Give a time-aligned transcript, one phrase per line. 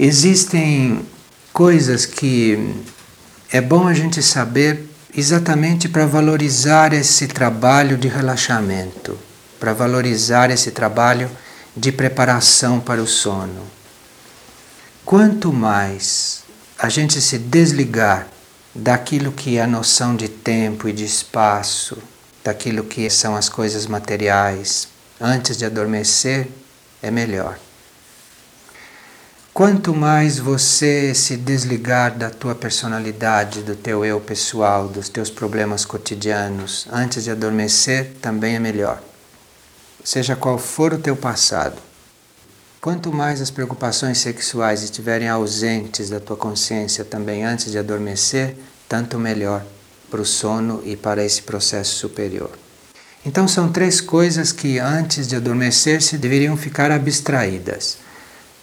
[0.00, 1.04] Existem
[1.52, 2.72] coisas que
[3.50, 9.18] é bom a gente saber exatamente para valorizar esse trabalho de relaxamento,
[9.58, 11.28] para valorizar esse trabalho
[11.76, 13.66] de preparação para o sono.
[15.04, 16.44] Quanto mais
[16.78, 18.28] a gente se desligar
[18.72, 21.98] daquilo que é a noção de tempo e de espaço,
[22.44, 24.86] daquilo que são as coisas materiais,
[25.20, 26.46] antes de adormecer,
[27.02, 27.58] é melhor.
[29.58, 35.84] Quanto mais você se desligar da tua personalidade, do teu eu pessoal, dos teus problemas
[35.84, 39.02] cotidianos, antes de adormecer, também é melhor.
[40.04, 41.74] Seja qual for o teu passado.
[42.80, 48.56] Quanto mais as preocupações sexuais estiverem ausentes da tua consciência também antes de adormecer,
[48.88, 49.64] tanto melhor
[50.08, 52.52] para o sono e para esse processo superior.
[53.26, 58.06] Então são três coisas que antes de adormecer se deveriam ficar abstraídas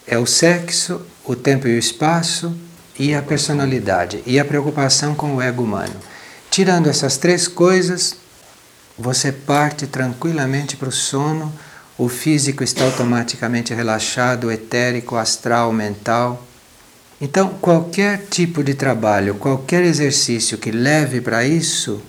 [0.07, 2.55] é o sexo, o tempo e o espaço
[2.97, 5.95] e a personalidade e a preocupação com o ego humano.
[6.49, 8.15] Tirando essas três coisas,
[8.97, 11.53] você parte tranquilamente para o sono,
[11.97, 16.45] o físico está automaticamente relaxado, o etérico, astral, mental.
[17.19, 22.01] Então, qualquer tipo de trabalho, qualquer exercício que leve para isso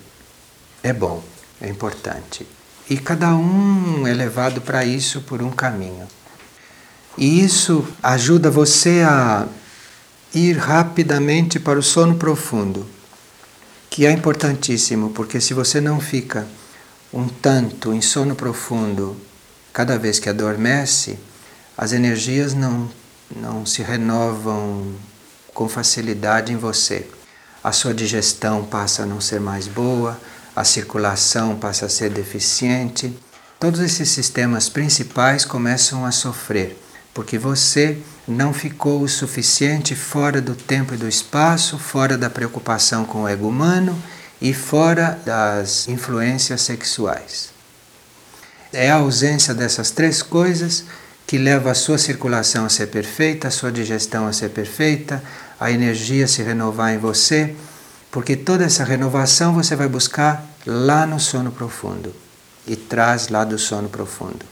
[0.83, 1.23] é bom,
[1.61, 2.45] é importante.
[2.89, 6.07] E cada um é levado para isso por um caminho.
[7.17, 9.47] E isso ajuda você a
[10.35, 12.85] ir rapidamente para o sono profundo,
[13.89, 16.47] que é importantíssimo, porque se você não fica
[17.11, 19.17] um tanto em sono profundo
[19.73, 21.17] cada vez que adormece,
[21.75, 22.87] as energias não,
[23.35, 24.93] não se renovam
[25.55, 27.07] com facilidade em você.
[27.63, 30.19] A sua digestão passa a não ser mais boa,
[30.55, 33.17] a circulação passa a ser deficiente.
[33.59, 36.77] Todos esses sistemas principais começam a sofrer
[37.17, 43.05] porque você não ficou o suficiente fora do tempo e do espaço, fora da preocupação
[43.05, 43.99] com o ego humano
[44.39, 47.49] e fora das influências sexuais.
[48.71, 50.83] É a ausência dessas três coisas
[51.25, 55.23] que leva a sua circulação a ser perfeita, a sua digestão a ser perfeita,
[55.59, 57.55] a energia a se renovar em você,
[58.11, 62.15] porque toda essa renovação você vai buscar lá no sono profundo
[62.67, 64.45] e traz lá do sono profundo.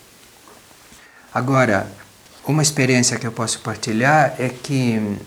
[1.32, 1.88] Agora,
[2.48, 5.18] uma experiência que eu posso partilhar é que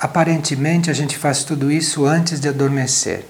[0.00, 3.26] aparentemente a gente faz tudo isso antes de adormecer.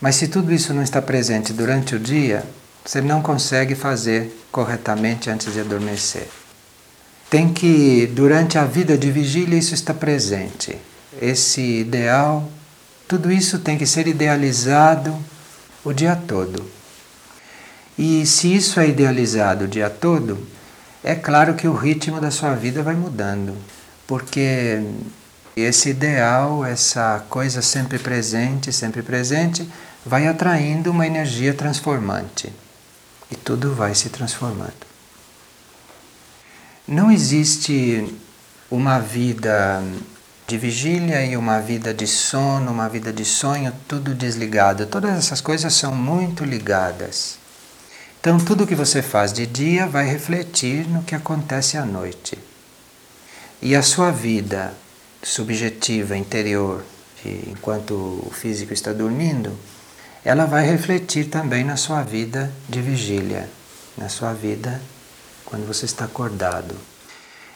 [0.00, 2.44] Mas se tudo isso não está presente durante o dia,
[2.84, 6.28] você não consegue fazer corretamente antes de adormecer.
[7.30, 10.76] Tem que, durante a vida de vigília, isso está presente.
[11.20, 12.50] Esse ideal,
[13.06, 15.16] tudo isso tem que ser idealizado
[15.84, 16.64] o dia todo.
[17.98, 20.38] E se isso é idealizado o dia todo,
[21.04, 23.56] é claro que o ritmo da sua vida vai mudando,
[24.06, 24.82] porque
[25.56, 29.68] esse ideal, essa coisa sempre presente, sempre presente,
[30.04, 32.52] vai atraindo uma energia transformante
[33.30, 34.92] e tudo vai se transformando.
[36.86, 38.14] Não existe
[38.70, 39.82] uma vida
[40.46, 44.86] de vigília e uma vida de sono, uma vida de sonho, tudo desligado.
[44.86, 47.41] Todas essas coisas são muito ligadas.
[48.22, 52.38] Então, tudo que você faz de dia vai refletir no que acontece à noite.
[53.60, 54.72] E a sua vida
[55.20, 56.84] subjetiva, interior,
[57.48, 59.50] enquanto o físico está dormindo,
[60.24, 63.48] ela vai refletir também na sua vida de vigília,
[63.98, 64.80] na sua vida
[65.44, 66.76] quando você está acordado.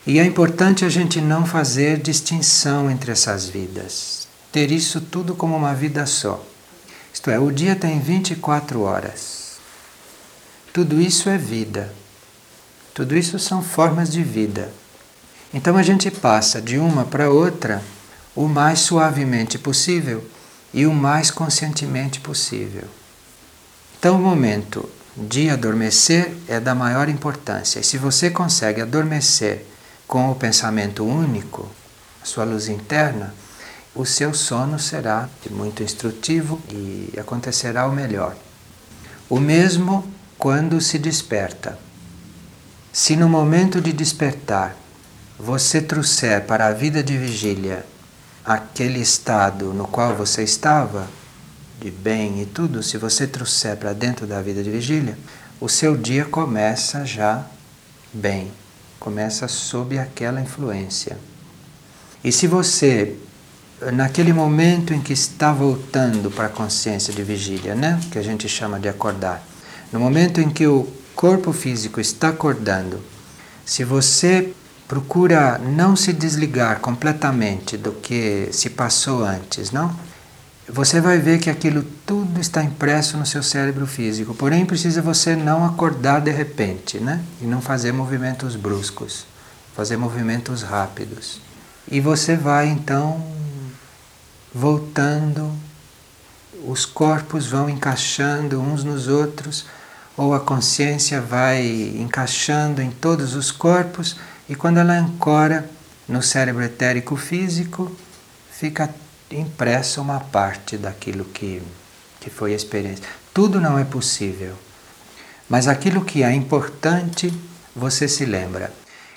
[0.04, 5.54] E é importante a gente não fazer distinção entre essas vidas, ter isso tudo como
[5.54, 6.44] uma vida só.
[7.14, 9.45] Isto é, o dia tem 24 horas.
[10.76, 11.90] Tudo isso é vida.
[12.92, 14.70] Tudo isso são formas de vida.
[15.54, 17.82] Então a gente passa de uma para outra
[18.34, 20.22] o mais suavemente possível
[20.74, 22.82] e o mais conscientemente possível.
[23.98, 27.80] Então o momento de adormecer é da maior importância.
[27.80, 29.64] E se você consegue adormecer
[30.06, 31.70] com o pensamento único,
[32.22, 33.34] a sua luz interna,
[33.94, 38.36] o seu sono será muito instrutivo e acontecerá o melhor.
[39.30, 41.78] O mesmo quando se desperta.
[42.92, 44.76] Se no momento de despertar
[45.38, 47.84] você trouxer para a vida de vigília
[48.44, 51.06] aquele estado no qual você estava,
[51.80, 55.18] de bem e tudo, se você trouxer para dentro da vida de vigília,
[55.60, 57.44] o seu dia começa já
[58.12, 58.50] bem,
[58.98, 61.18] começa sob aquela influência.
[62.24, 63.16] E se você,
[63.92, 68.48] naquele momento em que está voltando para a consciência de vigília, né, que a gente
[68.48, 69.46] chama de acordar,
[69.92, 73.00] no momento em que o corpo físico está acordando,
[73.64, 74.52] se você
[74.86, 79.94] procura não se desligar completamente do que se passou antes, não?
[80.68, 84.34] Você vai ver que aquilo tudo está impresso no seu cérebro físico.
[84.34, 87.22] Porém, precisa você não acordar de repente, né?
[87.40, 89.26] E não fazer movimentos bruscos,
[89.76, 91.40] fazer movimentos rápidos.
[91.88, 93.24] E você vai então
[94.52, 95.52] voltando,
[96.64, 99.66] os corpos vão encaixando uns nos outros,
[100.16, 101.66] ou a consciência vai
[101.98, 104.16] encaixando em todos os corpos
[104.48, 105.68] e quando ela ancora
[106.08, 107.94] no cérebro etérico físico,
[108.50, 108.94] fica
[109.30, 111.60] impressa uma parte daquilo que,
[112.20, 113.04] que foi a experiência.
[113.34, 114.54] Tudo não é possível,
[115.48, 117.32] mas aquilo que é importante
[117.74, 118.72] você se lembra.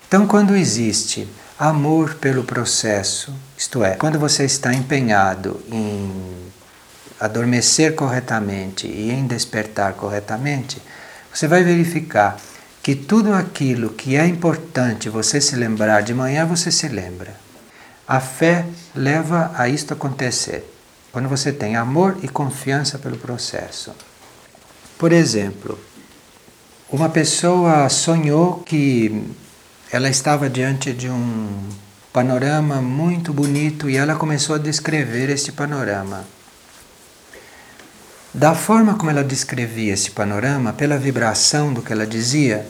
[0.07, 1.27] Então, quando existe
[1.57, 6.49] amor pelo processo, isto é, quando você está empenhado em
[7.19, 10.81] adormecer corretamente e em despertar corretamente,
[11.33, 12.39] você vai verificar
[12.81, 17.35] que tudo aquilo que é importante você se lembrar de manhã, você se lembra.
[18.07, 20.65] A fé leva a isto acontecer.
[21.11, 23.93] Quando você tem amor e confiança pelo processo.
[24.97, 25.79] Por exemplo,
[26.91, 29.23] uma pessoa sonhou que
[29.91, 31.69] ela estava diante de um
[32.11, 36.25] panorama muito bonito e ela começou a descrever este panorama.
[38.33, 42.65] Da forma como ela descrevia esse panorama, pela vibração do que ela dizia,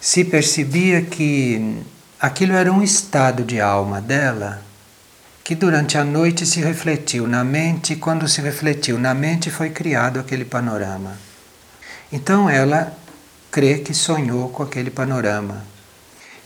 [0.00, 1.82] se percebia que
[2.18, 4.62] aquilo era um estado de alma dela
[5.50, 9.70] que durante a noite se refletiu na mente, e quando se refletiu na mente foi
[9.70, 11.16] criado aquele panorama.
[12.12, 12.96] Então ela
[13.50, 15.64] crê que sonhou com aquele panorama.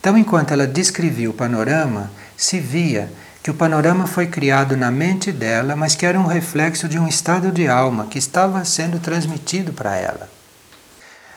[0.01, 3.11] Então, enquanto ela descrevia o panorama, se via
[3.45, 7.07] que o panorama foi criado na mente dela, mas que era um reflexo de um
[7.07, 10.31] estado de alma que estava sendo transmitido para ela.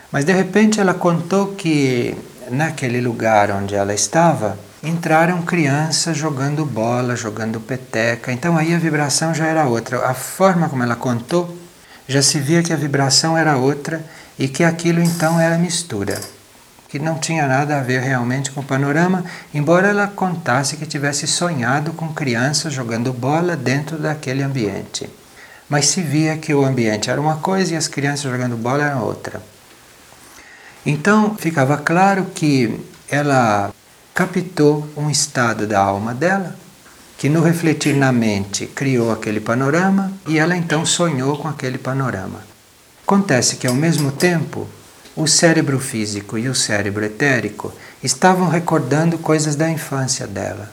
[0.09, 2.15] Mas de repente ela contou que
[2.49, 8.31] naquele lugar onde ela estava entraram crianças jogando bola, jogando peteca.
[8.31, 10.07] Então aí a vibração já era outra.
[10.07, 11.57] A forma como ela contou
[12.07, 14.01] já se via que a vibração era outra
[14.39, 16.17] e que aquilo então era mistura
[16.87, 19.23] que não tinha nada a ver realmente com o panorama,
[19.53, 25.09] embora ela contasse que tivesse sonhado com crianças jogando bola dentro daquele ambiente.
[25.69, 29.03] Mas se via que o ambiente era uma coisa e as crianças jogando bola eram
[29.03, 29.41] outra.
[30.85, 32.79] Então ficava claro que
[33.09, 33.73] ela
[34.13, 36.55] captou um estado da alma dela,
[37.17, 42.39] que no refletir na mente criou aquele panorama e ela então sonhou com aquele panorama.
[43.03, 44.67] Acontece que ao mesmo tempo
[45.17, 47.73] o cérebro físico e o cérebro etérico
[48.03, 50.69] estavam recordando coisas da infância dela.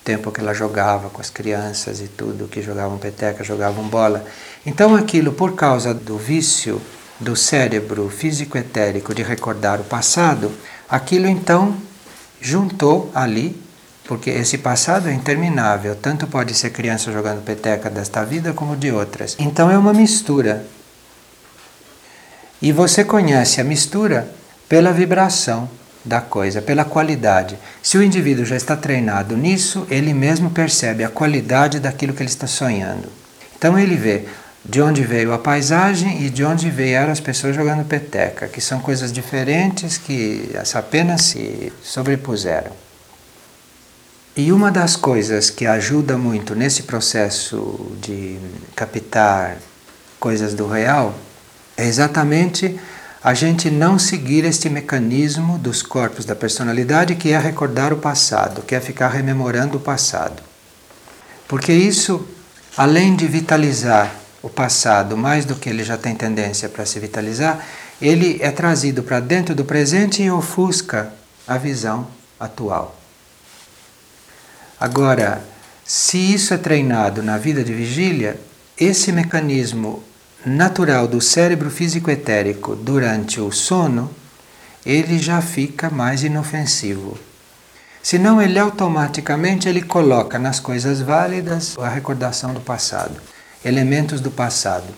[0.00, 4.24] O tempo que ela jogava com as crianças e tudo, que jogavam peteca, jogavam bola.
[4.64, 6.80] Então aquilo, por causa do vício
[7.18, 10.52] do cérebro físico etérico de recordar o passado,
[10.88, 11.76] aquilo então
[12.40, 13.60] juntou ali,
[14.04, 18.92] porque esse passado é interminável, tanto pode ser criança jogando peteca desta vida como de
[18.92, 19.36] outras.
[19.40, 20.64] Então é uma mistura
[22.62, 24.28] e você conhece a mistura
[24.68, 25.68] pela vibração
[26.04, 27.58] da coisa, pela qualidade.
[27.82, 32.30] Se o indivíduo já está treinado nisso, ele mesmo percebe a qualidade daquilo que ele
[32.30, 33.08] está sonhando.
[33.56, 34.24] Então ele vê
[34.64, 38.78] de onde veio a paisagem e de onde vieram as pessoas jogando peteca, que são
[38.80, 42.70] coisas diferentes que apenas se sobrepuseram.
[44.36, 48.38] E uma das coisas que ajuda muito nesse processo de
[48.74, 49.58] captar
[50.18, 51.14] coisas do real
[51.76, 52.78] é exatamente
[53.22, 58.62] a gente não seguir este mecanismo dos corpos da personalidade que é recordar o passado,
[58.62, 60.42] que é ficar rememorando o passado.
[61.46, 62.26] Porque isso,
[62.76, 64.12] além de vitalizar
[64.42, 67.64] o passado mais do que ele já tem tendência para se vitalizar,
[68.00, 71.12] ele é trazido para dentro do presente e ofusca
[71.46, 72.08] a visão
[72.40, 72.98] atual.
[74.80, 75.44] Agora,
[75.84, 78.40] se isso é treinado na vida de vigília,
[78.76, 80.02] esse mecanismo
[80.44, 84.10] natural do cérebro físico etérico durante o sono,
[84.84, 87.16] ele já fica mais inofensivo.
[88.02, 93.14] Senão ele automaticamente ele coloca nas coisas válidas a recordação do passado,
[93.64, 94.92] elementos do passado.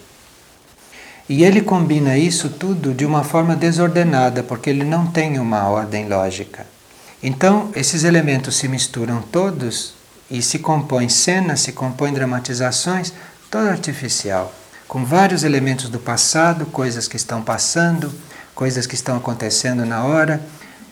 [1.29, 6.09] E ele combina isso tudo de uma forma desordenada, porque ele não tem uma ordem
[6.09, 6.67] lógica.
[7.23, 9.95] Então, esses elementos se misturam todos
[10.31, 13.13] e se compõem cenas, se compõem dramatizações,
[13.51, 14.53] toda artificial
[14.87, 18.13] com vários elementos do passado, coisas que estão passando,
[18.55, 20.41] coisas que estão acontecendo na hora.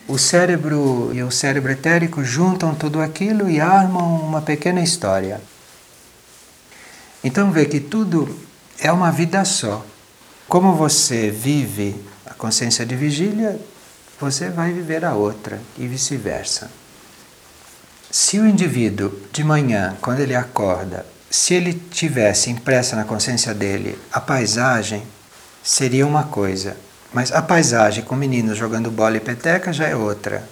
[0.07, 5.39] O cérebro e o cérebro etérico juntam tudo aquilo e armam uma pequena história.
[7.23, 8.37] Então vê que tudo
[8.79, 9.85] é uma vida só.
[10.47, 11.95] Como você vive
[12.25, 13.57] a consciência de vigília,
[14.19, 16.69] você vai viver a outra e vice-versa.
[18.11, 23.99] Se o indivíduo de manhã, quando ele acorda, se ele tivesse impressa na consciência dele
[24.11, 25.01] a paisagem,
[25.63, 26.77] seria uma coisa.
[27.11, 30.47] Mas a paisagem com meninos jogando bola e peteca já é outra.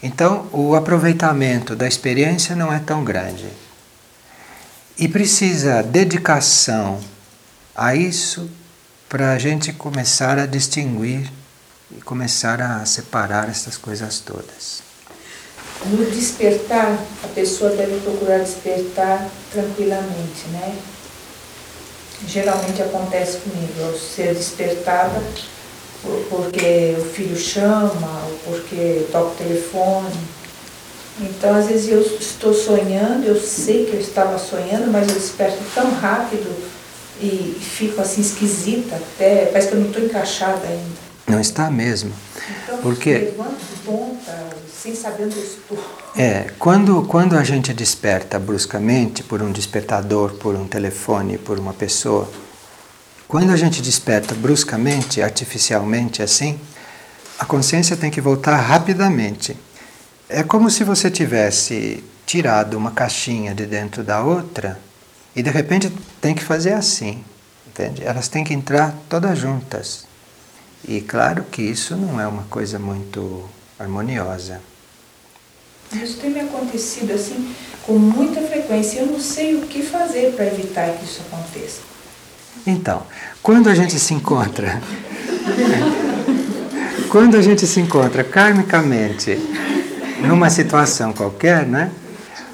[0.00, 3.48] Então, o aproveitamento da experiência não é tão grande.
[4.96, 7.00] E precisa dedicação
[7.74, 8.48] a isso
[9.08, 11.28] para a gente começar a distinguir
[11.90, 14.89] e começar a separar essas coisas todas.
[15.86, 20.76] No despertar, a pessoa deve procurar despertar tranquilamente, né?
[22.28, 25.22] Geralmente acontece comigo, eu ser despertada
[26.28, 30.20] porque o filho chama, ou porque toca o telefone.
[31.20, 35.58] Então, às vezes eu estou sonhando, eu sei que eu estava sonhando, mas eu desperto
[35.74, 36.50] tão rápido
[37.20, 41.09] e fico assim esquisita até, parece que eu não estou encaixada ainda.
[41.30, 42.12] Não está mesmo.
[42.64, 43.34] Então, Porque
[43.84, 44.48] ponta,
[44.82, 45.78] sem saber onde estou.
[46.16, 51.72] é, quando, quando a gente desperta bruscamente por um despertador, por um telefone, por uma
[51.72, 52.30] pessoa,
[53.28, 56.58] quando a gente desperta bruscamente, artificialmente assim,
[57.38, 59.56] a consciência tem que voltar rapidamente.
[60.28, 64.78] É como se você tivesse tirado uma caixinha de dentro da outra
[65.34, 67.24] e de repente tem que fazer assim,
[67.66, 68.04] entende?
[68.04, 70.09] Elas têm que entrar todas juntas.
[70.86, 74.60] E claro que isso não é uma coisa muito harmoniosa.
[75.92, 79.00] Isso tem me acontecido assim com muita frequência.
[79.00, 81.80] Eu não sei o que fazer para evitar que isso aconteça.
[82.66, 83.02] Então,
[83.42, 84.80] quando a gente se encontra,
[87.08, 89.38] quando a gente se encontra karmicamente
[90.26, 91.90] numa situação qualquer, né?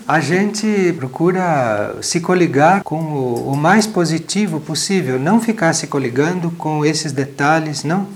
[0.08, 6.48] A gente procura se coligar com o, o mais positivo possível, não ficar se coligando
[6.52, 8.06] com esses detalhes, não.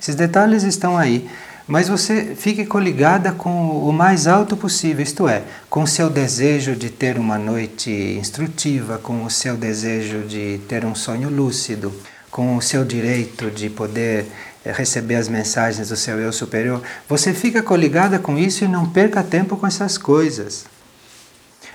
[0.00, 1.28] Esses detalhes estão aí,
[1.66, 6.76] mas você fique coligada com o mais alto possível, isto é, com o seu desejo
[6.76, 11.92] de ter uma noite instrutiva, com o seu desejo de ter um sonho lúcido,
[12.30, 14.26] com o seu direito de poder
[14.64, 16.80] receber as mensagens do seu eu superior.
[17.08, 20.64] Você fica coligada com isso e não perca tempo com essas coisas.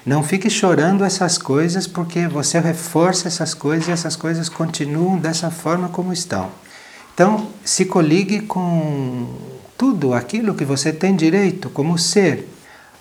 [0.06, 5.50] Não fique chorando essas coisas porque você reforça essas coisas e essas coisas continuam dessa
[5.50, 6.52] forma como estão.
[7.16, 9.28] Então, se coligue com
[9.76, 12.48] tudo aquilo que você tem direito como ser,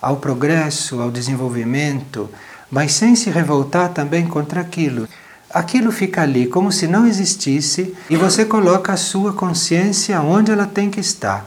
[0.01, 2.31] ao progresso, ao desenvolvimento,
[2.71, 5.07] mas sem se revoltar também contra aquilo.
[5.51, 10.67] Aquilo fica ali como se não existisse e você coloca a sua consciência onde ela
[10.67, 11.45] tem que estar.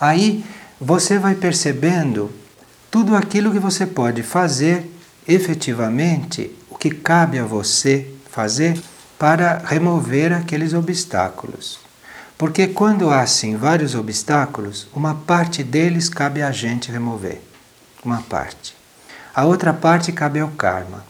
[0.00, 0.42] Aí
[0.80, 2.39] você vai percebendo
[2.90, 4.90] tudo aquilo que você pode fazer
[5.26, 8.80] efetivamente, o que cabe a você fazer
[9.18, 11.78] para remover aqueles obstáculos.
[12.36, 17.40] Porque quando há assim vários obstáculos, uma parte deles cabe a gente remover.
[18.02, 18.74] Uma parte.
[19.34, 21.04] A outra parte cabe ao karma.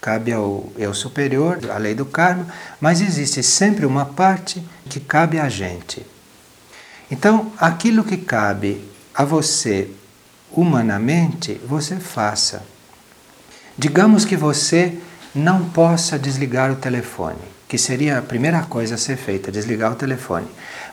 [0.00, 2.46] Cabe ao eu superior, à lei do karma,
[2.78, 6.06] mas existe sempre uma parte que cabe a gente.
[7.10, 9.90] Então, aquilo que cabe a você
[10.56, 12.62] humanamente, você faça.
[13.76, 14.96] Digamos que você
[15.34, 19.96] não possa desligar o telefone, que seria a primeira coisa a ser feita, desligar o
[19.96, 20.46] telefone.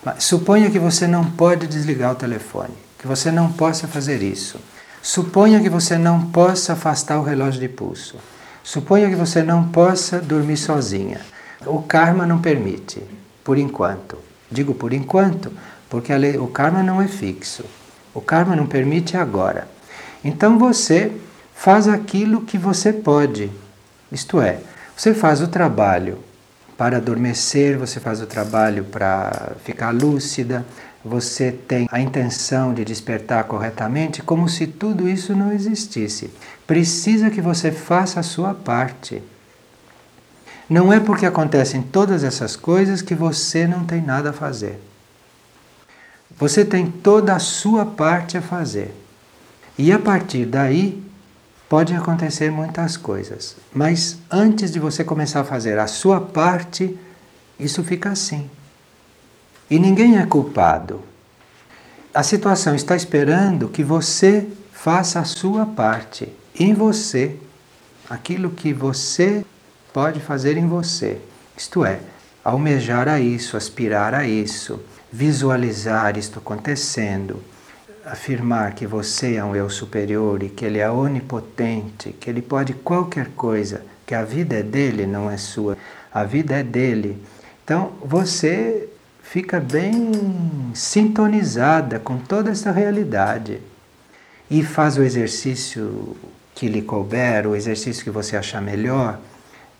[0.04, 4.58] Mas suponha que você não pode desligar o telefone, que você não possa fazer isso.
[5.00, 8.16] Suponha que você não possa afastar o relógio de pulso.
[8.64, 11.20] Suponha que você não possa dormir sozinha.
[11.66, 13.02] O karma não permite,
[13.44, 14.18] por enquanto.
[14.50, 15.52] Digo por enquanto,
[15.88, 17.64] porque lei, o karma não é fixo.
[18.14, 19.68] O karma não permite agora.
[20.24, 21.12] Então você
[21.54, 23.50] faz aquilo que você pode.
[24.10, 24.58] Isto é,
[24.96, 26.18] você faz o trabalho
[26.76, 30.64] para adormecer, você faz o trabalho para ficar lúcida,
[31.04, 36.30] você tem a intenção de despertar corretamente, como se tudo isso não existisse.
[36.66, 39.22] Precisa que você faça a sua parte.
[40.68, 44.78] Não é porque acontecem todas essas coisas que você não tem nada a fazer.
[46.38, 48.94] Você tem toda a sua parte a fazer.
[49.78, 51.02] E a partir daí
[51.68, 53.56] pode acontecer muitas coisas.
[53.72, 56.98] Mas antes de você começar a fazer a sua parte,
[57.58, 58.50] isso fica assim.
[59.70, 61.00] E ninguém é culpado.
[62.12, 67.36] A situação está esperando que você faça a sua parte em você,
[68.10, 69.44] aquilo que você
[69.92, 71.18] pode fazer em você.
[71.56, 72.00] Isto é,
[72.44, 74.78] almejar a isso, aspirar a isso,
[75.12, 77.42] visualizar isto acontecendo,
[78.04, 82.72] afirmar que você é um eu superior e que ele é onipotente, que ele pode
[82.72, 85.76] qualquer coisa, que a vida é dele, não é sua,
[86.12, 87.22] a vida é dele.
[87.62, 88.88] Então você
[89.22, 93.60] fica bem sintonizada com toda essa realidade.
[94.50, 96.14] e faz o exercício
[96.54, 99.18] que lhe couber, o exercício que você achar melhor,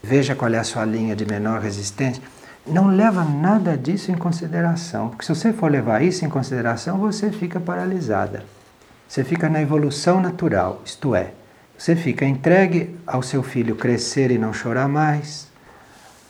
[0.02, 2.22] veja qual é a sua linha de menor resistência.
[2.66, 7.30] Não leva nada disso em consideração, porque se você for levar isso em consideração, você
[7.30, 8.44] fica paralisada.
[9.08, 11.32] Você fica na evolução natural, isto é,
[11.76, 15.48] você fica entregue ao seu filho crescer e não chorar mais,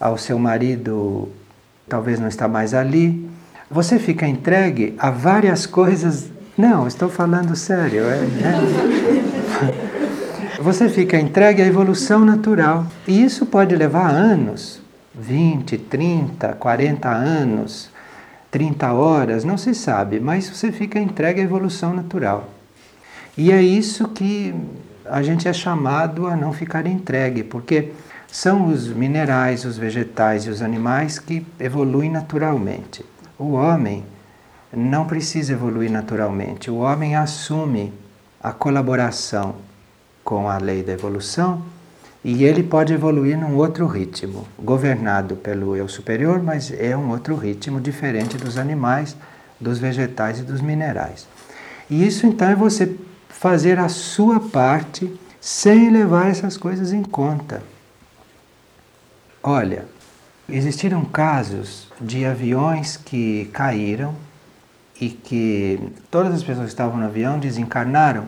[0.01, 1.29] ao seu marido
[1.89, 3.31] talvez não estar mais ali.
[3.71, 6.31] Você fica entregue a várias coisas.
[6.57, 8.05] Não, estou falando sério.
[8.05, 8.19] É,
[9.69, 9.93] é.
[10.63, 12.87] Você fica entregue à evolução natural.
[13.07, 14.82] E isso pode levar anos
[15.15, 17.91] 20, 30, 40 anos,
[18.51, 22.49] 30 horas, não se sabe, mas você fica entregue à evolução natural.
[23.37, 24.55] E é isso que
[25.07, 27.93] a gente é chamado a não ficar entregue, porque
[28.31, 33.05] são os minerais, os vegetais e os animais que evoluem naturalmente.
[33.39, 34.05] O homem
[34.73, 37.93] não precisa evoluir naturalmente, o homem assume
[38.43, 39.57] a colaboração
[40.25, 41.63] com a lei da evolução
[42.25, 47.35] e ele pode evoluir num outro ritmo, governado pelo eu superior, mas é um outro
[47.35, 49.17] ritmo diferente dos animais,
[49.61, 51.27] dos vegetais e dos minerais.
[51.91, 52.97] E isso então é você
[53.29, 57.63] fazer a sua parte sem levar essas coisas em conta.
[59.43, 59.85] Olha,
[60.49, 64.15] existiram casos de aviões que caíram
[65.01, 68.27] e que todas as pessoas que estavam no avião desencarnaram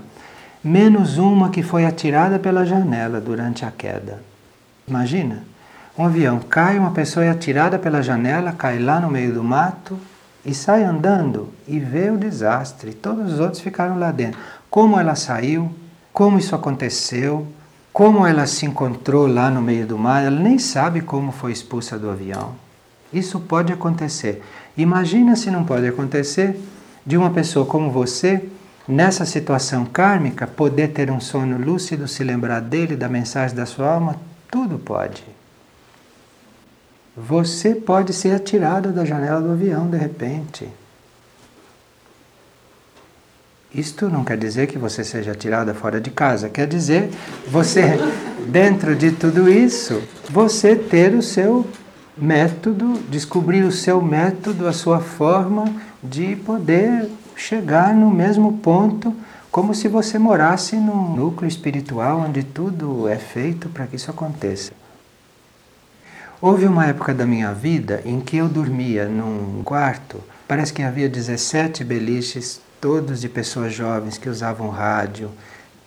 [0.65, 4.23] menos uma que foi atirada pela janela durante a queda.
[4.89, 5.45] Imagina,
[5.97, 9.99] um avião cai, uma pessoa é atirada pela janela, cai lá no meio do mato
[10.45, 12.95] e sai andando e vê o desastre.
[12.95, 14.41] Todos os outros ficaram lá dentro.
[14.71, 15.71] Como ela saiu,
[16.13, 17.47] como isso aconteceu,
[17.93, 21.99] como ela se encontrou lá no meio do mar, ela nem sabe como foi expulsa
[21.99, 22.53] do avião.
[23.13, 24.43] Isso pode acontecer.
[24.77, 26.59] Imagina se não pode acontecer
[27.07, 28.49] de uma pessoa como você
[28.87, 33.93] nessa situação kármica, poder ter um sono lúcido, se lembrar dele, da mensagem da sua
[33.93, 34.17] alma,
[34.51, 35.25] tudo pode.
[37.17, 40.69] Você pode ser atirado da janela do avião de repente.
[43.73, 47.11] Isto não quer dizer que você seja atirada fora de casa, quer dizer
[47.49, 47.99] você,
[48.47, 51.67] dentro de tudo isso, você ter o seu
[52.17, 55.65] método, descobrir o seu método, a sua forma
[56.03, 59.15] de poder chegar no mesmo ponto,
[59.51, 64.73] como se você morasse num núcleo espiritual onde tudo é feito para que isso aconteça.
[66.41, 71.09] Houve uma época da minha vida em que eu dormia num quarto, parece que havia
[71.09, 75.31] 17 beliches, todos de pessoas jovens que usavam rádio,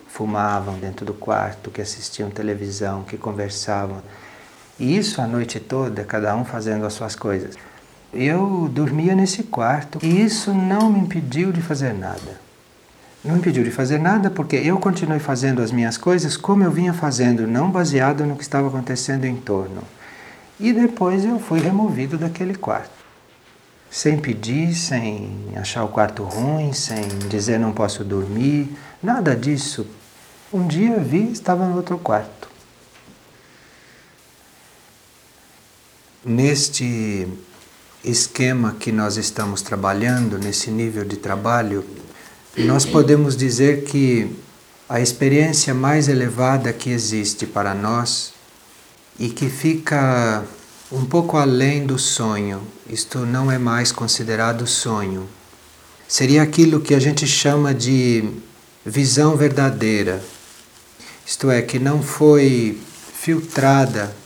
[0.08, 4.02] fumavam dentro do quarto, que assistiam televisão, que conversavam.
[4.80, 7.54] E isso a noite toda, cada um fazendo as suas coisas.
[8.12, 12.40] Eu dormia nesse quarto e isso não me impediu de fazer nada.
[13.22, 16.70] Não me impediu de fazer nada porque eu continuei fazendo as minhas coisas como eu
[16.70, 19.82] vinha fazendo, não baseado no que estava acontecendo em torno.
[20.58, 22.98] E depois eu fui removido daquele quarto.
[23.90, 29.86] Sem pedir, sem achar o quarto ruim, sem dizer não posso dormir, nada disso.
[30.52, 32.48] Um dia vi, estava no outro quarto.
[36.24, 37.28] Neste
[38.10, 41.84] esquema que nós estamos trabalhando, nesse nível de trabalho,
[42.56, 44.34] nós podemos dizer que
[44.88, 48.32] a experiência mais elevada que existe para nós
[49.18, 50.44] e que fica
[50.90, 55.28] um pouco além do sonho, isto não é mais considerado sonho,
[56.08, 58.24] seria aquilo que a gente chama de
[58.84, 60.22] visão verdadeira,
[61.26, 62.80] isto é, que não foi
[63.12, 64.16] filtrada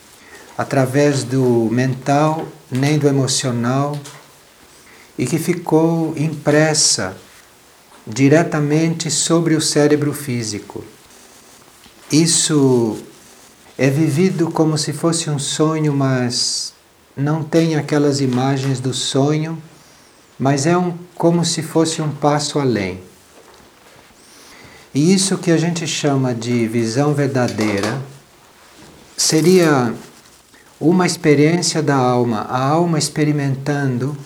[0.56, 3.98] através do mental nem do emocional
[5.18, 7.14] e que ficou impressa
[8.06, 10.82] diretamente sobre o cérebro físico.
[12.10, 12.98] Isso
[13.76, 16.72] é vivido como se fosse um sonho, mas
[17.16, 19.62] não tem aquelas imagens do sonho,
[20.38, 23.00] mas é um, como se fosse um passo além.
[24.94, 28.02] E isso que a gente chama de visão verdadeira
[29.16, 29.94] seria
[30.82, 34.16] uma experiência da alma, a alma experimentando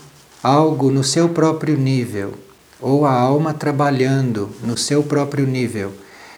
[0.42, 2.32] algo no seu próprio nível,
[2.80, 5.92] ou a alma trabalhando no seu próprio nível,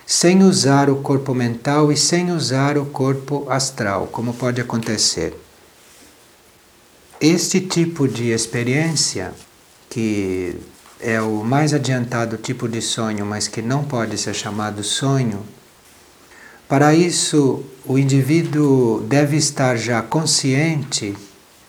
[0.05, 5.39] sem usar o corpo mental e sem usar o corpo astral, como pode acontecer.
[7.21, 9.33] Este tipo de experiência,
[9.89, 10.57] que
[11.01, 15.45] é o mais adiantado tipo de sonho, mas que não pode ser chamado sonho,
[16.69, 21.15] para isso, o indivíduo deve estar já consciente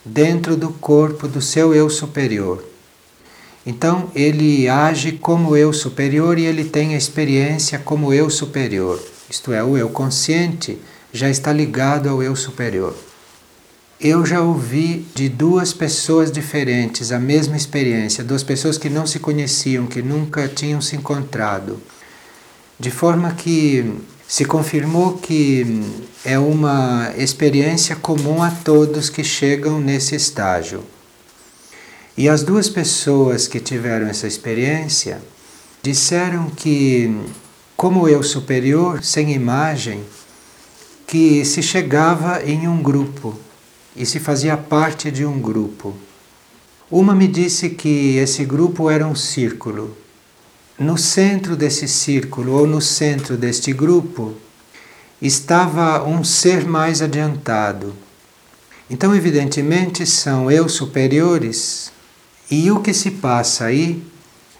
[0.03, 2.63] dentro do corpo do seu eu superior.
[3.65, 9.01] Então ele age como eu superior e ele tem a experiência como eu superior.
[9.29, 10.77] Isto é, o eu consciente
[11.13, 12.95] já está ligado ao eu superior.
[14.01, 19.19] Eu já ouvi de duas pessoas diferentes a mesma experiência, duas pessoas que não se
[19.19, 21.81] conheciam, que nunca tinham se encontrado.
[22.79, 23.93] De forma que
[24.29, 25.65] se confirmou que
[26.23, 30.83] é uma experiência comum a todos que chegam nesse estágio.
[32.15, 35.19] E as duas pessoas que tiveram essa experiência
[35.81, 37.11] disseram que,
[37.75, 40.03] como eu superior, sem imagem,
[41.07, 43.35] que se chegava em um grupo
[43.95, 45.95] e se fazia parte de um grupo.
[46.91, 49.97] Uma me disse que esse grupo era um círculo.
[50.79, 54.33] No centro desse círculo ou no centro deste grupo
[55.21, 57.93] estava um ser mais adiantado.
[58.89, 61.91] Então, evidentemente, são eu superiores
[62.49, 64.01] e o que se passa aí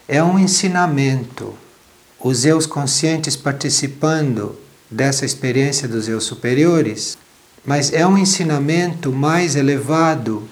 [0.06, 1.54] é um ensinamento.
[2.22, 4.56] Os eus conscientes participando
[4.90, 7.16] dessa experiência dos eus superiores
[7.64, 10.42] mas é um ensinamento mais elevado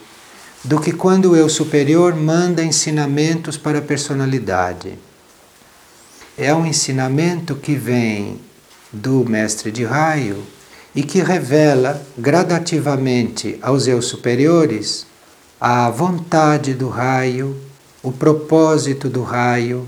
[0.64, 4.98] do que quando o eu superior manda ensinamentos para a personalidade.
[6.40, 8.40] É um ensinamento que vem
[8.92, 10.40] do mestre de raio
[10.94, 15.04] e que revela gradativamente aos eu superiores
[15.60, 17.60] a vontade do raio,
[18.04, 19.84] o propósito do raio,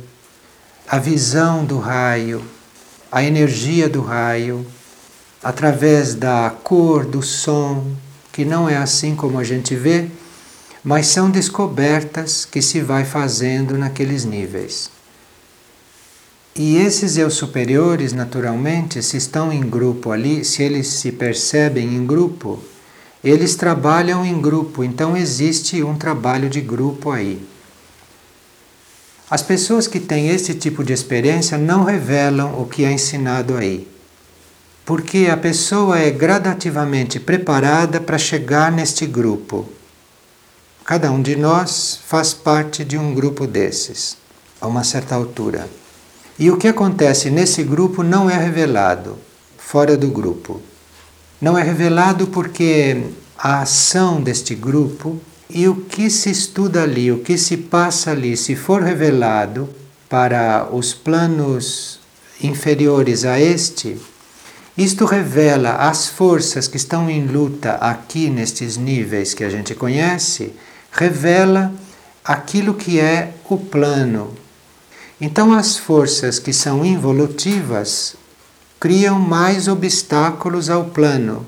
[0.88, 2.42] a visão do raio,
[3.12, 4.66] a energia do raio
[5.40, 7.94] através da cor, do som,
[8.32, 10.08] que não é assim como a gente vê,
[10.82, 14.90] mas são descobertas que se vai fazendo naqueles níveis.
[16.54, 22.04] E esses eu superiores, naturalmente, se estão em grupo ali, se eles se percebem em
[22.04, 22.58] grupo,
[23.22, 27.40] eles trabalham em grupo, então existe um trabalho de grupo aí.
[29.30, 33.86] As pessoas que têm esse tipo de experiência não revelam o que é ensinado aí
[34.90, 39.68] porque a pessoa é gradativamente preparada para chegar neste grupo.
[40.84, 44.16] Cada um de nós faz parte de um grupo desses,
[44.60, 45.68] a uma certa altura.
[46.40, 49.18] E o que acontece nesse grupo não é revelado
[49.58, 50.62] fora do grupo.
[51.38, 53.04] Não é revelado porque
[53.38, 58.38] a ação deste grupo e o que se estuda ali, o que se passa ali,
[58.38, 59.68] se for revelado
[60.08, 62.00] para os planos
[62.42, 63.98] inferiores a este,
[64.78, 70.54] isto revela as forças que estão em luta aqui nestes níveis que a gente conhece,
[70.90, 71.70] revela
[72.24, 74.34] aquilo que é o plano.
[75.20, 78.16] Então, as forças que são involutivas
[78.78, 81.44] criam mais obstáculos ao plano.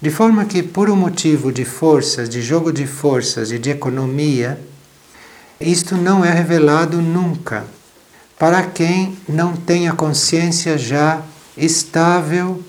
[0.00, 4.60] De forma que, por um motivo de forças, de jogo de forças e de economia,
[5.60, 7.64] isto não é revelado nunca
[8.38, 11.22] para quem não tem a consciência já
[11.56, 12.62] estável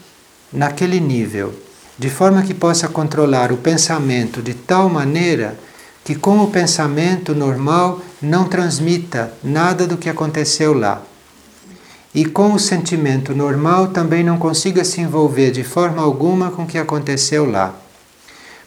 [0.51, 1.53] naquele nível,
[1.99, 5.60] de forma que possa controlar o pensamento de tal maneira
[6.07, 11.03] que, com o pensamento normal, não transmita nada do que aconteceu lá.
[12.15, 16.65] E com o sentimento normal também não consiga se envolver de forma alguma com o
[16.65, 17.75] que aconteceu lá.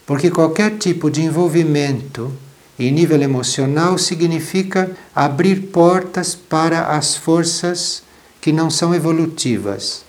[0.05, 2.31] Porque qualquer tipo de envolvimento
[2.79, 8.03] em nível emocional significa abrir portas para as forças
[8.39, 10.05] que não são evolutivas.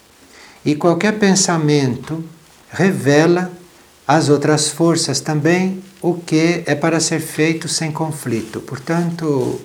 [0.65, 2.21] E qualquer pensamento
[2.69, 3.49] revela
[4.05, 8.59] às outras forças também o que é para ser feito sem conflito.
[8.61, 9.61] Portanto,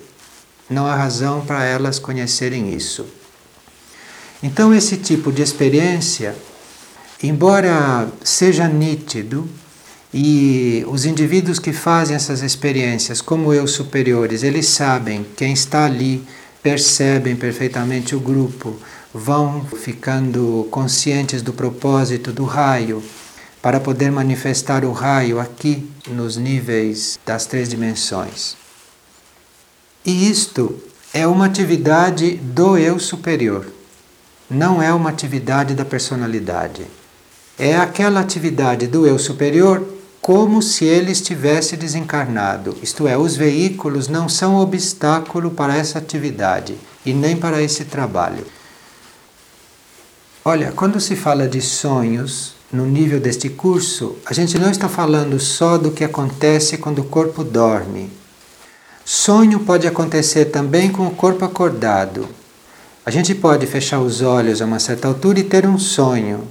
[0.68, 3.06] não há razão para elas conhecerem isso.
[4.42, 6.36] Então, esse tipo de experiência,
[7.22, 9.48] embora seja nítido,
[10.12, 16.22] e os indivíduos que fazem essas experiências, como eu superiores, eles sabem, quem está ali,
[16.62, 18.78] percebem perfeitamente o grupo,
[19.12, 23.02] vão ficando conscientes do propósito do raio
[23.66, 28.56] para poder manifestar o raio aqui nos níveis das três dimensões.
[30.04, 30.80] E isto
[31.12, 33.66] é uma atividade do eu superior,
[34.48, 36.86] não é uma atividade da personalidade.
[37.58, 39.84] É aquela atividade do eu superior
[40.20, 46.78] como se ele estivesse desencarnado, isto é, os veículos não são obstáculo para essa atividade
[47.04, 48.46] e nem para esse trabalho.
[50.44, 55.38] Olha, quando se fala de sonhos no nível deste curso, a gente não está falando
[55.38, 58.10] só do que acontece quando o corpo dorme.
[59.04, 62.28] Sonho pode acontecer também com o corpo acordado.
[63.04, 66.42] A gente pode fechar os olhos a uma certa altura e ter um sonho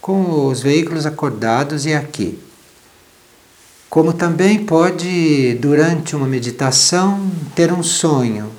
[0.00, 2.38] com os veículos acordados e aqui.
[3.92, 8.50] como também pode, durante uma meditação, ter um sonho.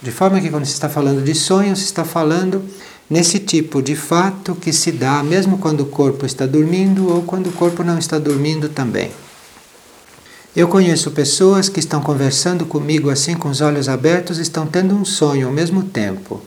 [0.00, 2.62] De forma que, quando se está falando de sonho, se está falando
[3.08, 7.48] nesse tipo de fato que se dá mesmo quando o corpo está dormindo ou quando
[7.48, 9.10] o corpo não está dormindo também.
[10.54, 15.04] Eu conheço pessoas que estão conversando comigo assim com os olhos abertos, estão tendo um
[15.04, 16.42] sonho ao mesmo tempo.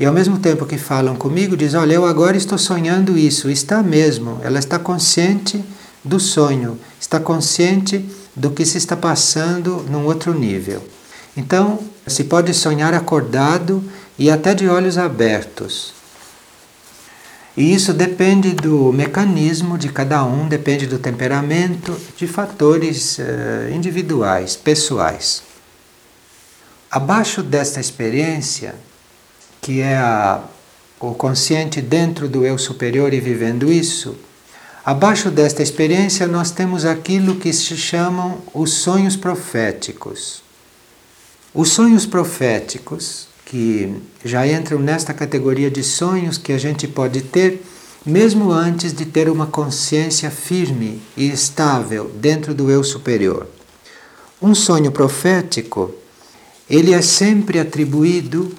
[0.00, 3.48] E ao mesmo tempo que falam comigo, diz: Olha, eu agora estou sonhando isso.
[3.48, 4.40] Está mesmo.
[4.42, 5.62] Ela está consciente
[6.02, 10.82] do sonho, está consciente do que se está passando num outro nível.
[11.36, 13.82] Então, se pode sonhar acordado
[14.18, 16.01] e até de olhos abertos.
[17.56, 24.56] E isso depende do mecanismo de cada um, depende do temperamento, de fatores uh, individuais,
[24.56, 25.42] pessoais.
[26.90, 28.74] Abaixo desta experiência,
[29.60, 30.42] que é a,
[30.98, 34.16] o consciente dentro do eu superior e vivendo isso,
[34.84, 40.42] abaixo desta experiência nós temos aquilo que se chamam os sonhos proféticos.
[41.54, 47.62] Os sonhos proféticos que já entram nesta categoria de sonhos que a gente pode ter
[48.04, 53.46] mesmo antes de ter uma consciência firme e estável dentro do eu superior.
[54.40, 55.94] Um sonho profético,
[56.68, 58.50] ele é sempre atribuído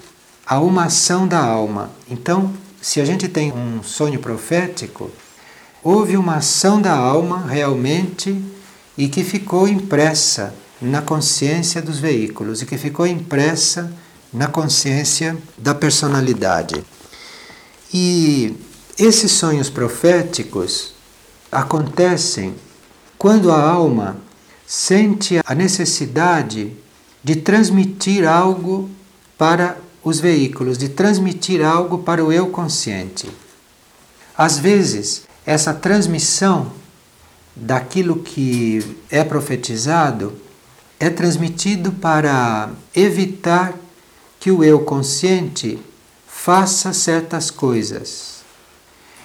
[0.46, 1.90] a uma ação da alma.
[2.08, 5.10] Então, se a gente tem um sonho profético,
[5.82, 8.40] houve uma ação da alma realmente
[8.96, 13.92] e que ficou impressa na consciência dos veículos e que ficou impressa
[14.34, 16.84] na consciência da personalidade.
[17.92, 18.56] E
[18.98, 20.92] esses sonhos proféticos
[21.50, 22.54] acontecem
[23.16, 24.16] quando a alma
[24.66, 26.72] sente a necessidade
[27.22, 28.90] de transmitir algo
[29.38, 33.30] para os veículos, de transmitir algo para o eu consciente.
[34.36, 36.72] Às vezes, essa transmissão
[37.54, 40.34] daquilo que é profetizado
[40.98, 43.74] é transmitido para evitar
[44.44, 45.78] que o eu consciente
[46.26, 48.42] faça certas coisas.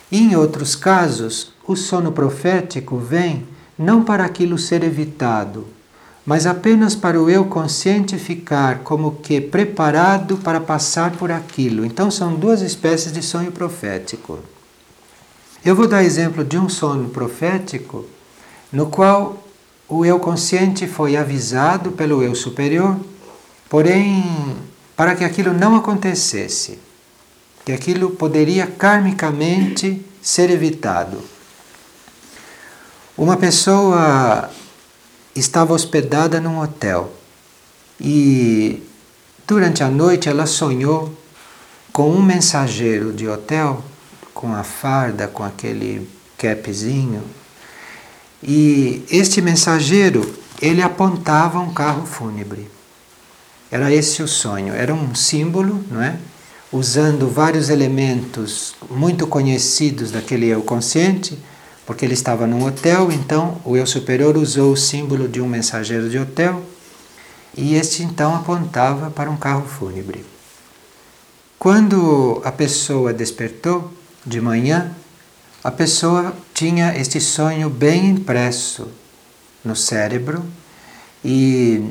[0.09, 3.45] E em outros casos, o sono profético vem
[3.77, 5.67] não para aquilo ser evitado,
[6.25, 11.83] mas apenas para o eu consciente ficar como que preparado para passar por aquilo.
[11.85, 14.39] Então são duas espécies de sonho profético.
[15.65, 18.05] Eu vou dar exemplo de um sono profético
[18.71, 19.43] no qual
[19.85, 22.95] o eu consciente foi avisado pelo eu superior,
[23.67, 24.23] porém
[24.99, 26.77] para que aquilo não acontecesse,
[27.63, 31.21] que aquilo poderia karmicamente ser evitado.
[33.17, 34.49] Uma pessoa
[35.33, 37.13] estava hospedada num hotel
[37.97, 38.83] e
[39.47, 41.17] durante a noite ela sonhou
[41.93, 43.81] com um mensageiro de hotel,
[44.33, 47.23] com a farda, com aquele capzinho,
[48.43, 52.78] e este mensageiro ele apontava um carro fúnebre.
[53.71, 56.17] Era esse o sonho, era um símbolo, não é?
[56.71, 61.37] Usando vários elementos muito conhecidos daquele eu consciente,
[61.85, 66.09] porque ele estava num hotel, então o eu superior usou o símbolo de um mensageiro
[66.09, 66.63] de hotel
[67.57, 70.25] e este então apontava para um carro fúnebre.
[71.57, 73.91] Quando a pessoa despertou
[74.25, 74.91] de manhã,
[75.63, 78.87] a pessoa tinha este sonho bem impresso
[79.65, 80.45] no cérebro
[81.25, 81.83] e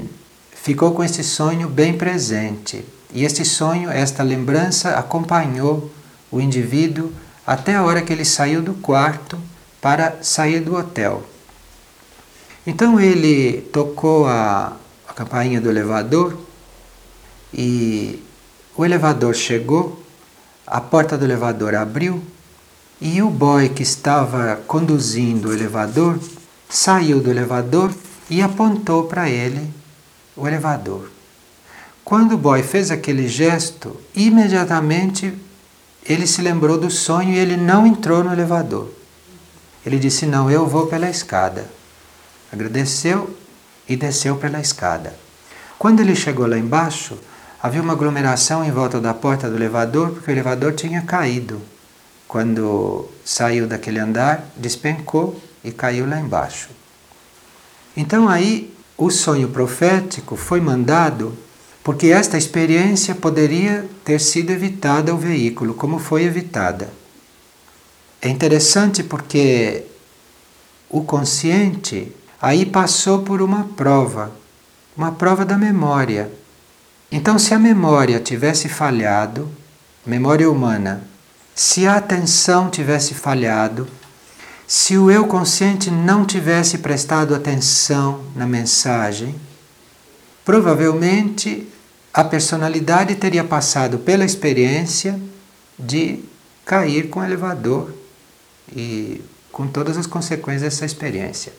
[0.63, 2.85] ficou com esse sonho bem presente.
[3.13, 5.91] E este sonho, esta lembrança, acompanhou
[6.31, 7.13] o indivíduo
[7.47, 9.39] até a hora que ele saiu do quarto
[9.81, 11.23] para sair do hotel.
[12.67, 14.77] Então ele tocou a,
[15.09, 16.37] a campainha do elevador
[17.55, 18.23] e
[18.77, 20.03] o elevador chegou,
[20.67, 22.23] a porta do elevador abriu
[23.01, 26.19] e o boy que estava conduzindo o elevador
[26.69, 27.91] saiu do elevador
[28.29, 29.73] e apontou para ele
[30.39, 31.11] o elevador.
[32.05, 35.35] Quando o boy fez aquele gesto, imediatamente
[36.05, 38.91] ele se lembrou do sonho e ele não entrou no elevador.
[39.85, 41.69] Ele disse: Não, eu vou pela escada.
[42.51, 43.37] Agradeceu
[43.87, 45.15] e desceu pela escada.
[45.79, 47.19] Quando ele chegou lá embaixo,
[47.63, 51.61] havia uma aglomeração em volta da porta do elevador, porque o elevador tinha caído.
[52.27, 56.69] Quando saiu daquele andar, despencou e caiu lá embaixo.
[57.97, 61.33] Então aí o sonho profético foi mandado
[61.85, 66.93] porque esta experiência poderia ter sido evitada ao veículo, como foi evitada.
[68.21, 69.85] É interessante porque
[70.91, 74.33] o consciente aí passou por uma prova,
[74.97, 76.31] uma prova da memória.
[77.11, 79.49] Então, se a memória tivesse falhado,
[80.05, 81.05] memória humana,
[81.55, 83.89] se a atenção tivesse falhado,
[84.69, 89.35] Se o eu consciente não tivesse prestado atenção na mensagem,
[90.45, 91.67] provavelmente
[92.13, 95.19] a personalidade teria passado pela experiência
[95.79, 96.23] de
[96.67, 97.95] cair com o elevador
[98.77, 101.55] e com todas as consequências dessa experiência.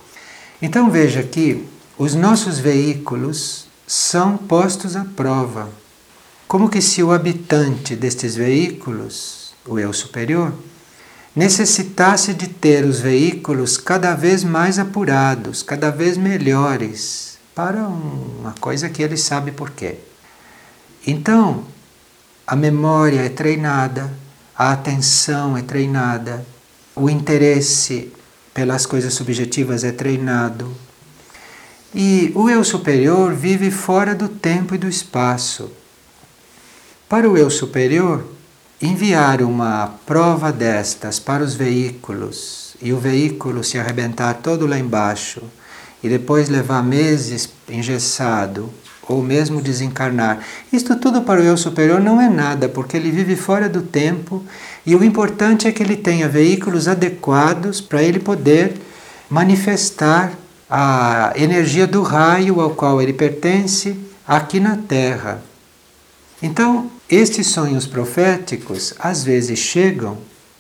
[0.62, 1.66] Então veja que
[1.98, 5.68] os nossos veículos são postos à prova.
[6.48, 10.54] Como que se o habitante destes veículos, o eu superior,
[11.36, 18.90] necessitasse de ter os veículos cada vez mais apurados, cada vez melhores, para uma coisa
[18.90, 19.96] que ele sabe por quê.
[21.06, 21.64] Então,
[22.46, 24.12] a memória é treinada,
[24.58, 26.46] a atenção é treinada,
[26.96, 28.12] o interesse
[28.54, 30.76] pelas coisas subjetivas é treinado.
[31.94, 35.72] E o eu superior vive fora do tempo e do espaço.
[37.08, 38.26] Para o eu superior,
[38.82, 45.42] enviar uma prova destas para os veículos e o veículo se arrebentar todo lá embaixo
[46.02, 48.70] e depois levar meses engessado
[49.06, 50.40] ou mesmo desencarnar.
[50.72, 54.44] Isto tudo para o eu superior não é nada, porque ele vive fora do tempo
[54.86, 58.76] e o importante é que ele tenha veículos adequados para ele poder
[59.30, 60.32] manifestar
[60.70, 65.49] a energia do raio ao qual ele pertence aqui na Terra.
[66.42, 70.18] Então, estes sonhos proféticos às vezes chegam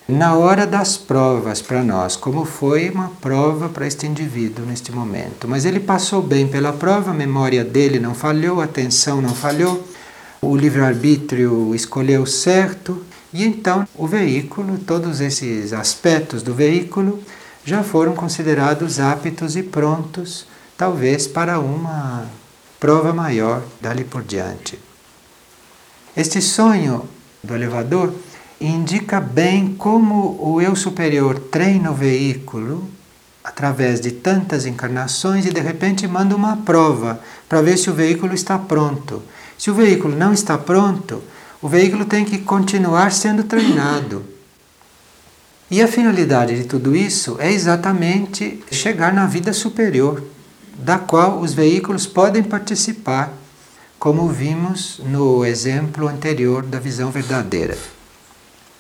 [0.09, 5.47] na hora das provas para nós, como foi uma prova para este indivíduo neste momento.
[5.47, 9.87] Mas ele passou bem pela prova, a memória dele não falhou, a atenção não falhou,
[10.41, 17.19] o livre-arbítrio escolheu certo, e então o veículo, todos esses aspectos do veículo
[17.63, 22.25] já foram considerados aptos e prontos, talvez para uma
[22.79, 24.88] prova maior dali por diante.
[26.15, 27.07] Este sonho
[27.43, 28.13] do elevador
[28.59, 32.89] indica bem como o eu superior treina o veículo
[33.43, 38.33] através de tantas encarnações e de repente manda uma prova para ver se o veículo
[38.33, 39.21] está pronto.
[39.57, 41.23] Se o veículo não está pronto,
[41.61, 44.23] o veículo tem que continuar sendo treinado.
[45.71, 50.23] E a finalidade de tudo isso é exatamente chegar na vida superior,
[50.77, 53.31] da qual os veículos podem participar,
[53.99, 57.77] como vimos no exemplo anterior da visão verdadeira.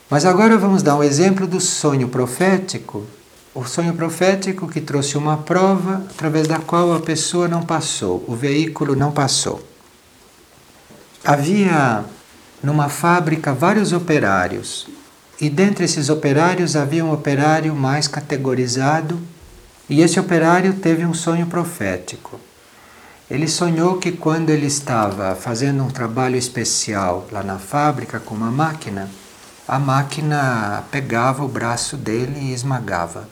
[0.09, 3.05] Mas agora vamos dar um exemplo do sonho profético.
[3.53, 8.35] O sonho profético que trouxe uma prova através da qual a pessoa não passou, o
[8.35, 9.61] veículo não passou.
[11.25, 12.05] Havia
[12.63, 14.87] numa fábrica vários operários,
[15.39, 19.19] e dentre esses operários havia um operário mais categorizado,
[19.89, 22.39] e esse operário teve um sonho profético.
[23.29, 28.49] Ele sonhou que quando ele estava fazendo um trabalho especial lá na fábrica com uma
[28.49, 29.07] máquina,
[29.67, 33.29] a máquina pegava o braço dele e esmagava.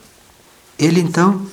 [0.78, 1.44] Ele então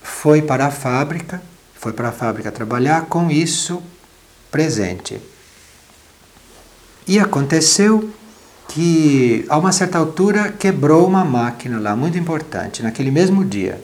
[0.00, 1.42] foi para a fábrica,
[1.74, 3.82] foi para a fábrica trabalhar com isso
[4.52, 5.20] presente.
[7.08, 8.08] E aconteceu
[8.68, 13.82] que a uma certa altura quebrou uma máquina lá, muito importante, naquele mesmo dia.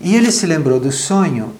[0.00, 1.54] E ele se lembrou do sonho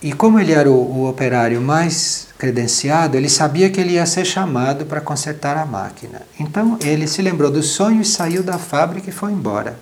[0.00, 4.24] e como ele era o, o, operário mais credenciado, ele sabia que ele ia ser
[4.24, 6.22] chamado para consertar a máquina.
[6.38, 9.78] Então ele se lembrou do sonho e saiu da fábrica e foi embora.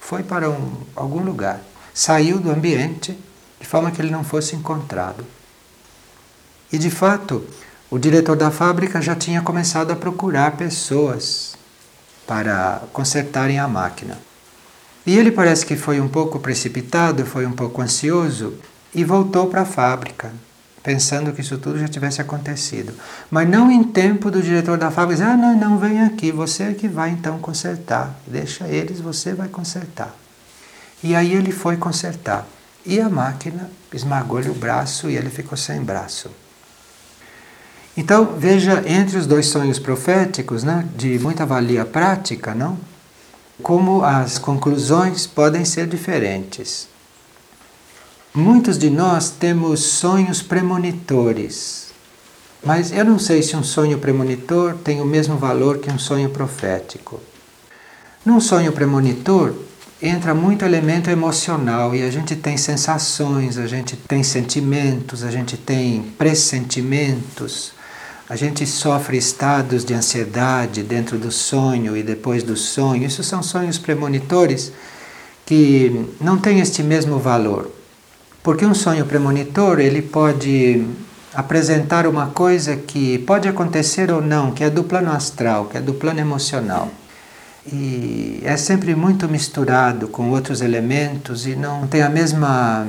[0.00, 1.60] Foi para um, algum lugar.
[1.92, 3.16] Saiu do ambiente
[3.60, 5.24] de forma que ele não fosse encontrado.
[6.72, 7.44] E de fato,
[7.90, 11.56] o diretor da fábrica já tinha começado a procurar pessoas
[12.26, 14.18] para consertarem a máquina.
[15.06, 18.54] E ele parece que foi um pouco precipitado, foi um pouco ansioso
[18.94, 20.32] e voltou para a fábrica,
[20.82, 22.94] pensando que isso tudo já tivesse acontecido.
[23.30, 26.64] Mas não em tempo do diretor da fábrica dizer, ah, não, não, vem aqui, você
[26.64, 28.14] é que vai então consertar.
[28.26, 30.14] Deixa eles, você vai consertar.
[31.02, 32.46] E aí ele foi consertar.
[32.84, 36.30] E a máquina esmagou-lhe o braço e ele ficou sem braço.
[37.96, 42.78] Então, veja, entre os dois sonhos proféticos, né, de muita valia prática, não?
[43.62, 46.88] Como as conclusões podem ser diferentes.
[48.36, 51.86] Muitos de nós temos sonhos premonitores,
[52.62, 56.28] mas eu não sei se um sonho premonitor tem o mesmo valor que um sonho
[56.28, 57.18] profético.
[58.26, 59.54] Num sonho premonitor
[60.02, 65.56] entra muito elemento emocional e a gente tem sensações, a gente tem sentimentos, a gente
[65.56, 67.72] tem pressentimentos,
[68.28, 73.06] a gente sofre estados de ansiedade dentro do sonho e depois do sonho.
[73.06, 74.74] Isso são sonhos premonitores
[75.46, 77.72] que não têm este mesmo valor.
[78.46, 80.86] Porque um sonho premonitor, ele pode
[81.34, 85.80] apresentar uma coisa que pode acontecer ou não, que é do plano astral, que é
[85.80, 86.88] do plano emocional.
[87.66, 92.86] e é sempre muito misturado com outros elementos e não tem a mesma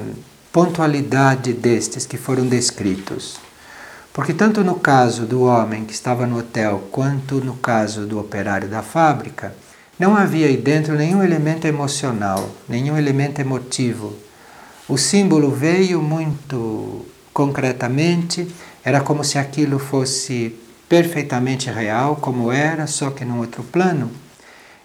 [0.53, 3.37] pontualidade destes que foram descritos.
[4.13, 8.67] Porque, tanto no caso do homem que estava no hotel, quanto no caso do operário
[8.67, 9.55] da fábrica,
[9.97, 14.26] não havia aí dentro nenhum elemento emocional, nenhum elemento emotivo.
[14.89, 18.47] O símbolo veio muito concretamente,
[18.83, 20.55] era como se aquilo fosse
[20.87, 24.09] perfeitamente real, como era, só que num outro plano.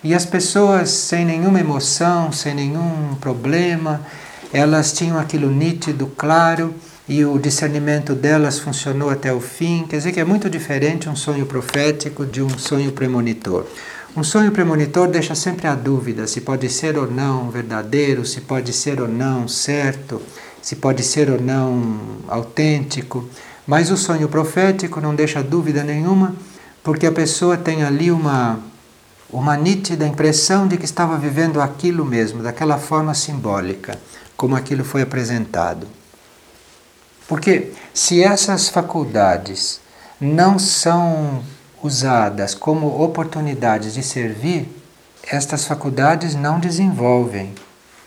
[0.02, 4.04] E as pessoas sem nenhuma emoção, sem nenhum problema,
[4.52, 6.74] elas tinham aquilo nítido, claro,
[7.08, 9.86] e o discernimento delas funcionou até o fim.
[9.88, 13.66] Quer dizer que é muito diferente um sonho profético de um sonho premonitor.
[14.14, 18.70] Um sonho premonitor deixa sempre a dúvida se pode ser ou não verdadeiro, se pode
[18.70, 20.20] ser ou não certo,
[20.60, 21.98] se pode ser ou não
[22.28, 23.26] autêntico.
[23.66, 26.34] Mas o sonho profético não deixa dúvida nenhuma,
[26.82, 28.60] porque a pessoa tem ali uma
[29.32, 33.98] uma nítida impressão de que estava vivendo aquilo mesmo, daquela forma simbólica,
[34.36, 35.86] como aquilo foi apresentado.
[37.26, 39.80] Porque se essas faculdades
[40.20, 41.42] não são
[41.82, 44.68] usadas como oportunidades de servir,
[45.26, 47.52] estas faculdades não desenvolvem,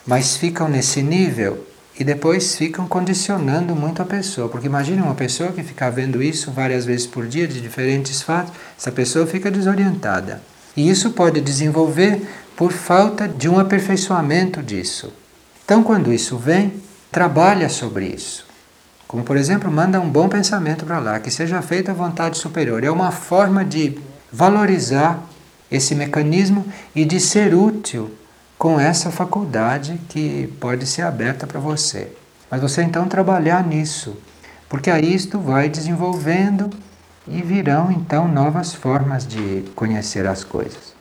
[0.06, 1.66] mas ficam nesse nível
[1.98, 4.50] e depois ficam condicionando muito a pessoa.
[4.50, 8.54] Porque imagine uma pessoa que fica vendo isso várias vezes por dia, de diferentes fatos,
[8.78, 10.42] essa pessoa fica desorientada.
[10.76, 12.22] E isso pode desenvolver
[12.56, 15.14] por falta de um aperfeiçoamento disso.
[15.64, 16.74] Então, quando isso vem,
[17.12, 18.46] trabalha sobre isso.
[19.08, 22.84] Como, por exemplo, manda um bom pensamento para lá, que seja feita a vontade superior.
[22.84, 24.00] É uma forma de
[24.32, 25.24] valorizar
[25.70, 28.12] esse mecanismo e de ser útil
[28.58, 32.12] com essa faculdade que pode ser aberta para você.
[32.50, 34.18] Mas você então trabalhar nisso,
[34.70, 36.70] porque aí isto vai desenvolvendo
[37.28, 40.95] e virão então novas formas de conhecer as coisas.